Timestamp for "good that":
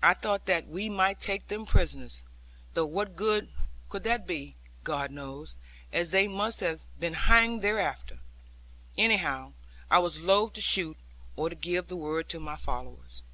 3.16-3.90